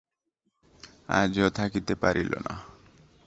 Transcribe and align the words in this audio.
আজও 1.11 1.47
থাকিতে 1.49 1.93
পারিল 1.95 2.31
না। 2.39 2.53